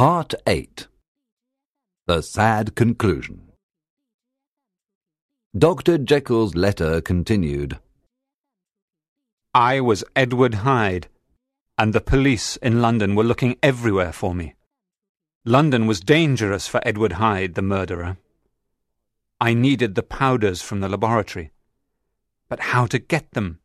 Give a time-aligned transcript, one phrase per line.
[0.00, 0.86] Part 8
[2.06, 3.52] The Sad Conclusion
[5.54, 5.98] Dr.
[5.98, 7.78] Jekyll's letter continued.
[9.52, 11.08] I was Edward Hyde,
[11.76, 14.54] and the police in London were looking everywhere for me.
[15.44, 18.16] London was dangerous for Edward Hyde, the murderer.
[19.38, 21.50] I needed the powders from the laboratory.
[22.48, 23.58] But how to get them?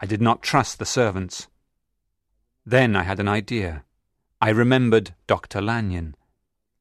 [0.00, 1.48] I did not trust the servants.
[2.64, 3.84] Then I had an idea.
[4.42, 5.62] I remembered Dr.
[5.62, 6.16] Lanyon.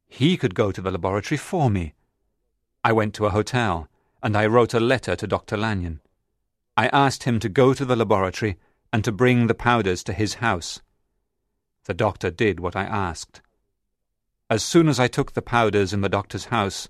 [0.08, 1.94] He could go to the laboratory for me.
[2.84, 3.88] I went to a hotel,
[4.24, 5.58] and I wrote a letter to Dr.
[5.58, 6.02] Lanyon.
[6.76, 8.58] I asked him to go to the laboratory
[8.92, 10.82] and to bring the powders to his house.
[11.84, 13.42] The doctor did what I asked.
[14.50, 16.90] As soon as I took the powders in the doctor's house,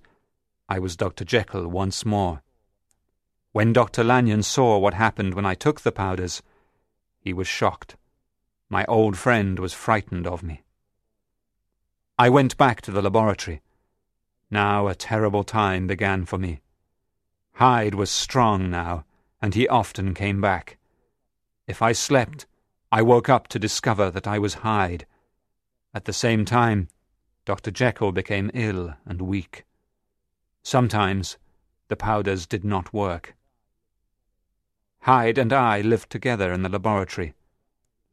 [0.70, 1.26] I was Dr.
[1.26, 2.44] Jekyll once more.
[3.52, 4.06] When Dr.
[4.06, 6.42] Lanyon saw what happened when I took the powders,
[7.20, 7.98] he was shocked.
[8.72, 10.64] My old friend was frightened of me.
[12.22, 13.64] I went back to the laboratory.
[14.52, 16.62] Now a terrible time began for me.
[17.54, 19.06] Hyde was strong now,
[19.42, 20.78] and he often came back.
[21.66, 22.46] If I slept,
[22.92, 25.08] I woke up to discover that I was Hyde.
[25.96, 26.90] At the same time,
[27.44, 27.72] Dr.
[27.72, 29.66] Jekyll became ill and weak.
[30.62, 31.40] Sometimes
[31.88, 33.34] the powders did not work.
[35.00, 37.34] Hyde and I lived together in the laboratory.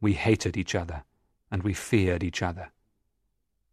[0.00, 1.04] We hated each other,
[1.50, 2.72] and we feared each other.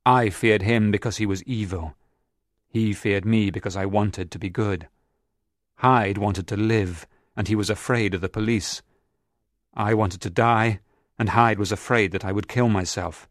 [0.06, 1.96] I feared him because he was evil.
[2.68, 4.88] He feared me because I wanted to be good.
[5.78, 8.84] Hyde wanted to live, and he was afraid of the police.
[9.74, 10.80] I wanted to die,
[11.18, 13.28] and Hyde was afraid that I would kill myself.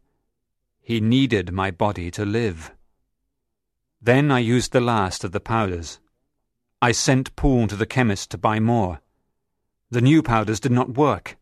[0.81, 2.71] He needed my body to live.
[4.01, 5.99] Then I used the last of the powders.
[6.81, 8.99] I sent Poole to the chemist to buy more.
[9.89, 11.37] The new powders did not work.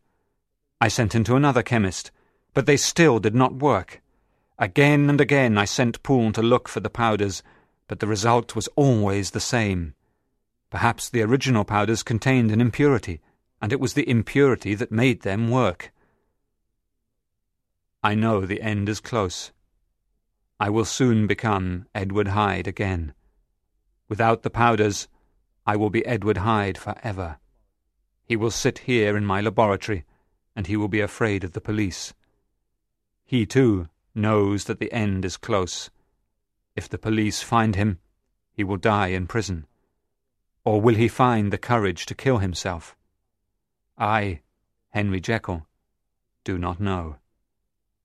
[0.80, 2.12] I sent him to another chemist,
[2.54, 4.00] but they still did not work.
[4.58, 7.42] Again and again I sent Poole to look for the powders,
[7.88, 9.94] but the result was always the same.
[10.70, 13.20] Perhaps the original powders contained an impurity,
[13.60, 15.92] and it was the impurity that made them work.
[18.02, 19.50] I know the end is close.
[20.60, 23.12] I will soon become Edward Hyde again.
[24.08, 25.08] Without the powders,
[25.66, 27.38] I will be Edward Hyde for ever.
[28.24, 30.04] He will sit here in my laboratory,
[30.54, 32.14] and he will be afraid of the police.
[33.24, 35.90] He, too, knows that the end is close.
[36.76, 37.98] If the police find him,
[38.52, 39.66] he will die in prison.
[40.64, 42.96] Or will he find the courage to kill himself?
[43.98, 44.40] I,
[44.90, 45.66] Henry Jekyll,
[46.44, 47.16] do not know.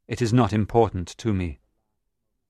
[0.07, 1.59] It is not important to me.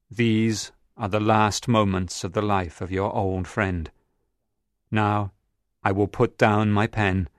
[0.09, 3.91] These are the last moments of the life of your old friend.
[4.89, 5.31] Now
[5.83, 7.29] I will put down my pen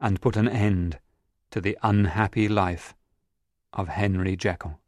[0.00, 0.98] and put an end
[1.50, 2.94] to the unhappy life
[3.72, 4.78] of Henry Jekyll.